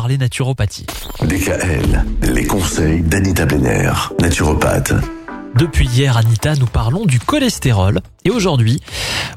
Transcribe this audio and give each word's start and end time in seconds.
parler 0.00 0.16
naturopathie. 0.16 0.86
DKL, 1.20 2.06
les 2.22 2.46
conseils 2.46 3.02
d'Anita 3.02 3.44
Benner, 3.44 3.92
naturopathe. 4.18 4.94
Depuis 5.56 5.86
hier, 5.86 6.16
Anita, 6.16 6.54
nous 6.54 6.64
parlons 6.64 7.04
du 7.04 7.20
cholestérol. 7.20 8.00
Et 8.24 8.30
aujourd'hui, 8.30 8.80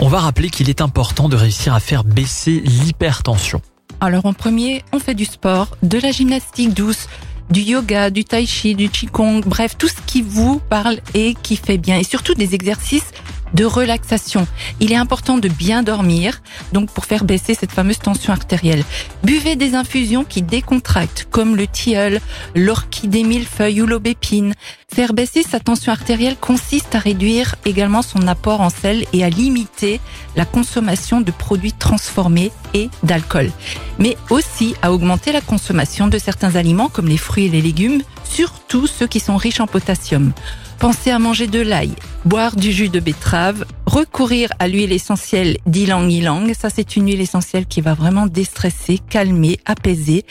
on 0.00 0.08
va 0.08 0.18
rappeler 0.18 0.50
qu'il 0.50 0.68
est 0.68 0.80
important 0.80 1.28
de 1.28 1.36
réussir 1.36 1.74
à 1.74 1.78
faire 1.78 2.02
baisser 2.02 2.60
l'hypertension. 2.64 3.62
Alors 4.00 4.26
en 4.26 4.32
premier, 4.32 4.82
on 4.92 4.98
fait 4.98 5.14
du 5.14 5.26
sport, 5.26 5.76
de 5.84 6.00
la 6.00 6.10
gymnastique 6.10 6.74
douce, 6.74 7.08
du 7.50 7.60
yoga, 7.60 8.10
du 8.10 8.24
tai 8.24 8.44
chi, 8.44 8.74
du 8.74 8.88
qigong, 8.88 9.42
bref, 9.46 9.78
tout 9.78 9.86
ce 9.86 10.00
qui 10.06 10.22
vous 10.22 10.60
parle 10.68 10.98
et 11.14 11.34
qui 11.40 11.54
fait 11.54 11.78
bien. 11.78 11.98
Et 11.98 12.04
surtout 12.04 12.34
des 12.34 12.56
exercices 12.56 13.12
de 13.54 13.64
relaxation. 13.64 14.46
Il 14.80 14.92
est 14.92 14.96
important 14.96 15.38
de 15.38 15.48
bien 15.48 15.82
dormir, 15.82 16.40
donc 16.72 16.90
pour 16.90 17.04
faire 17.04 17.24
baisser 17.24 17.54
cette 17.54 17.72
fameuse 17.72 17.98
tension 17.98 18.32
artérielle. 18.32 18.84
Buvez 19.22 19.56
des 19.56 19.74
infusions 19.74 20.24
qui 20.24 20.42
décontractent, 20.42 21.26
comme 21.30 21.56
le 21.56 21.66
tilleul, 21.66 22.20
l'orchidée 22.54 23.24
millefeuille 23.24 23.82
ou 23.82 23.86
l'aubépine. 23.86 24.54
Faire 24.92 25.12
baisser 25.12 25.42
sa 25.42 25.60
tension 25.60 25.92
artérielle 25.92 26.36
consiste 26.36 26.94
à 26.94 26.98
réduire 26.98 27.56
également 27.66 28.02
son 28.02 28.26
apport 28.26 28.60
en 28.60 28.70
sel 28.70 29.04
et 29.12 29.22
à 29.22 29.28
limiter 29.28 30.00
la 30.34 30.44
consommation 30.44 31.20
de 31.20 31.30
produits 31.30 31.74
transformés 31.74 32.52
et 32.74 32.88
d'alcool. 33.02 33.50
Mais 33.98 34.16
aussi 34.30 34.74
à 34.82 34.92
augmenter 34.92 35.32
la 35.32 35.40
consommation 35.40 36.08
de 36.08 36.18
certains 36.18 36.56
aliments 36.56 36.88
comme 36.88 37.08
les 37.08 37.18
fruits 37.18 37.46
et 37.46 37.50
les 37.50 37.62
légumes, 37.62 38.02
surtout 38.38 38.86
ceux 38.86 39.08
qui 39.08 39.18
sont 39.18 39.36
riches 39.36 39.58
en 39.58 39.66
potassium. 39.66 40.32
Pensez 40.78 41.10
à 41.10 41.18
manger 41.18 41.48
de 41.48 41.58
l'ail, 41.60 41.90
boire 42.24 42.54
du 42.54 42.70
jus 42.70 42.88
de 42.88 43.00
betterave, 43.00 43.64
recourir 43.84 44.52
à 44.60 44.68
l'huile 44.68 44.92
essentielle 44.92 45.58
d'ylang 45.66 46.08
ylang. 46.08 46.54
Ça, 46.54 46.70
c'est 46.70 46.94
une 46.94 47.08
huile 47.08 47.20
essentielle 47.20 47.66
qui 47.66 47.80
va 47.80 47.94
vraiment 47.94 48.28
déstresser, 48.28 49.00
calmer, 49.10 49.58
apaiser. 49.66 50.24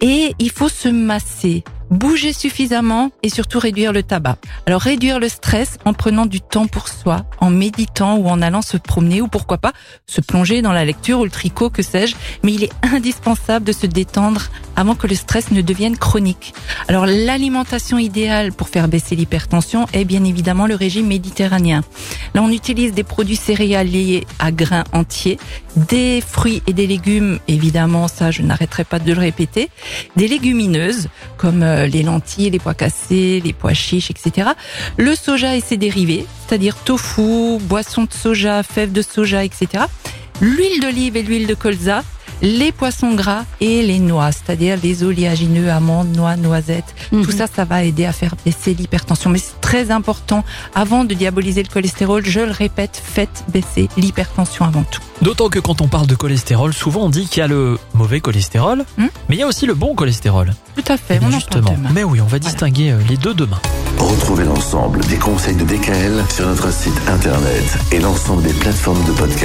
Et 0.00 0.34
il 0.38 0.50
faut 0.50 0.70
se 0.70 0.88
masser 0.88 1.62
bouger 1.92 2.32
suffisamment 2.32 3.10
et 3.22 3.28
surtout 3.28 3.58
réduire 3.58 3.92
le 3.92 4.02
tabac. 4.02 4.38
Alors 4.66 4.80
réduire 4.80 5.20
le 5.20 5.28
stress 5.28 5.76
en 5.84 5.92
prenant 5.92 6.26
du 6.26 6.40
temps 6.40 6.66
pour 6.66 6.88
soi, 6.88 7.26
en 7.38 7.50
méditant 7.50 8.16
ou 8.16 8.28
en 8.28 8.40
allant 8.40 8.62
se 8.62 8.78
promener 8.78 9.20
ou 9.20 9.28
pourquoi 9.28 9.58
pas 9.58 9.72
se 10.06 10.20
plonger 10.20 10.62
dans 10.62 10.72
la 10.72 10.84
lecture 10.84 11.20
ou 11.20 11.24
le 11.24 11.30
tricot, 11.30 11.68
que 11.68 11.82
sais-je. 11.82 12.16
Mais 12.42 12.54
il 12.54 12.64
est 12.64 12.72
indispensable 12.82 13.66
de 13.66 13.72
se 13.72 13.86
détendre 13.86 14.48
avant 14.74 14.94
que 14.94 15.06
le 15.06 15.14
stress 15.14 15.50
ne 15.50 15.60
devienne 15.60 15.98
chronique. 15.98 16.54
Alors 16.88 17.04
l'alimentation 17.06 17.98
idéale 17.98 18.52
pour 18.52 18.70
faire 18.70 18.88
baisser 18.88 19.14
l'hypertension 19.14 19.86
est 19.92 20.04
bien 20.04 20.24
évidemment 20.24 20.66
le 20.66 20.74
régime 20.74 21.06
méditerranéen. 21.06 21.82
Là 22.34 22.42
on 22.42 22.50
utilise 22.50 22.94
des 22.94 23.04
produits 23.04 23.36
céréaliers 23.36 24.26
à 24.38 24.50
grains 24.50 24.84
entiers, 24.92 25.38
des 25.76 26.22
fruits 26.26 26.62
et 26.66 26.72
des 26.72 26.86
légumes, 26.86 27.38
évidemment 27.48 28.08
ça 28.08 28.30
je 28.30 28.40
n'arrêterai 28.40 28.84
pas 28.84 28.98
de 28.98 29.12
le 29.12 29.20
répéter, 29.20 29.68
des 30.16 30.26
légumineuses 30.26 31.08
comme 31.36 31.62
euh, 31.62 31.81
les 31.86 32.02
lentilles, 32.02 32.50
les 32.50 32.58
pois 32.58 32.74
cassés, 32.74 33.42
les 33.44 33.52
pois 33.52 33.74
chiches, 33.74 34.10
etc. 34.10 34.50
Le 34.96 35.14
soja 35.14 35.56
et 35.56 35.60
ses 35.60 35.76
dérivés, 35.76 36.26
c'est-à-dire 36.46 36.76
tofu, 36.76 37.58
boisson 37.60 38.04
de 38.04 38.12
soja, 38.12 38.62
fèves 38.62 38.92
de 38.92 39.02
soja, 39.02 39.44
etc. 39.44 39.84
L'huile 40.40 40.80
d'olive 40.80 41.16
et 41.16 41.22
l'huile 41.22 41.46
de 41.46 41.54
colza, 41.54 42.02
les 42.40 42.72
poissons 42.72 43.14
gras 43.14 43.44
et 43.60 43.82
les 43.82 43.98
noix, 43.98 44.30
c'est-à-dire 44.32 44.78
les 44.82 45.02
oléagineux, 45.04 45.70
amandes, 45.70 46.16
noix, 46.16 46.36
noisettes. 46.36 46.94
Tout 47.10 47.16
Mhm. 47.16 47.30
ça, 47.32 47.46
ça 47.54 47.64
va 47.64 47.84
aider 47.84 48.04
à 48.06 48.12
faire 48.12 48.34
baisser 48.44 48.74
l'hypertension. 48.74 49.30
Mais 49.30 49.38
c'est 49.38 49.60
très 49.60 49.90
important, 49.90 50.44
avant 50.74 51.04
de 51.04 51.14
diaboliser 51.14 51.62
le 51.62 51.68
cholestérol, 51.68 52.24
je 52.24 52.40
le 52.40 52.50
répète, 52.50 53.00
faites 53.04 53.44
baisser 53.48 53.88
l'hypertension 53.96 54.64
avant 54.64 54.82
tout. 54.84 55.00
D'autant 55.20 55.48
que 55.48 55.58
quand 55.58 55.80
on 55.80 55.88
parle 55.88 56.06
de 56.06 56.14
cholestérol, 56.16 56.72
souvent 56.72 57.02
on 57.02 57.10
dit 57.10 57.26
qu'il 57.26 57.38
y 57.38 57.42
a 57.42 57.46
le 57.46 57.78
mauvais 57.94 58.20
cholestérol, 58.20 58.84
Hmm. 58.98 59.06
mais 59.28 59.36
il 59.36 59.38
y 59.38 59.42
a 59.42 59.46
aussi 59.46 59.66
le 59.66 59.74
bon 59.74 59.94
cholestérol. 59.94 60.52
Tout 60.76 60.84
à 60.92 60.96
fait, 60.96 61.18
Eh 61.22 61.24
on 61.24 61.30
justement. 61.30 61.70
demain. 61.70 61.90
Mais 61.92 62.02
oui, 62.04 62.20
on 62.20 62.24
va 62.24 62.30
Voilà. 62.38 62.44
distinguer 62.44 62.90
euh, 62.92 62.98
les 63.08 63.16
deux 63.16 63.34
demain. 63.34 63.60
Retrouvez 63.98 64.44
l'ensemble 64.44 65.00
des 65.06 65.16
conseils 65.16 65.54
de 65.54 65.64
DKL 65.64 66.24
sur 66.34 66.46
notre 66.48 66.72
site 66.72 66.92
internet 67.08 67.64
et 67.92 68.00
l'ensemble 68.00 68.42
des 68.42 68.52
plateformes 68.54 69.04
de 69.04 69.12
podcast. 69.12 69.38